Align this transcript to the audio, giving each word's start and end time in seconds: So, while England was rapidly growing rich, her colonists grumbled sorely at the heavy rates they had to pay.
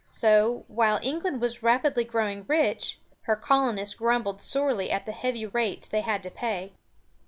So, 0.03 0.65
while 0.67 0.99
England 1.03 1.41
was 1.41 1.61
rapidly 1.61 2.03
growing 2.05 2.43
rich, 2.47 2.99
her 3.25 3.35
colonists 3.35 3.93
grumbled 3.93 4.41
sorely 4.41 4.89
at 4.89 5.05
the 5.05 5.11
heavy 5.11 5.45
rates 5.45 5.87
they 5.87 6.01
had 6.01 6.23
to 6.23 6.31
pay. 6.31 6.73